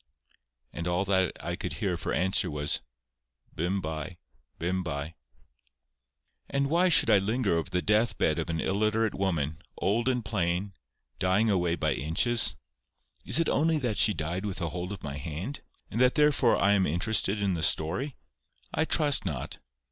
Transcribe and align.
And 0.73 0.87
all 0.87 1.05
that 1.05 1.31
I 1.43 1.55
could 1.55 1.73
hear 1.73 1.93
of 1.93 2.01
her 2.01 2.11
answer 2.11 2.49
was, 2.49 2.81
"Bym 3.53 3.79
by; 3.81 4.17
bym 4.57 4.81
by." 4.81 5.13
Why 6.51 6.89
should 6.89 7.11
I 7.11 7.19
linger 7.19 7.55
over 7.55 7.69
the 7.69 7.83
death 7.83 8.17
bed 8.17 8.39
of 8.39 8.49
an 8.49 8.59
illiterate 8.59 9.13
woman, 9.13 9.61
old 9.77 10.09
and 10.09 10.25
plain, 10.25 10.73
dying 11.19 11.51
away 11.51 11.75
by 11.75 11.93
inches? 11.93 12.55
Is 13.27 13.39
it 13.39 13.47
only 13.47 13.77
that 13.77 13.99
she 13.99 14.15
died 14.15 14.43
with 14.43 14.59
a 14.59 14.69
hold 14.69 14.91
of 14.91 15.03
my 15.03 15.17
hand, 15.17 15.61
and 15.91 16.01
that 16.01 16.15
therefore 16.15 16.57
I 16.57 16.71
am 16.73 16.87
interested 16.87 17.39
in 17.39 17.53
the 17.53 17.61
story? 17.61 18.15
I 18.73 18.85
trust 18.85 19.23
not. 19.23 19.59